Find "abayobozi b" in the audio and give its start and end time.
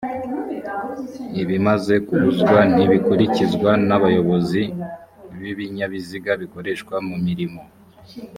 3.97-5.39